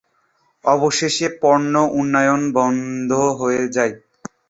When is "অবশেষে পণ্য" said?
0.65-1.73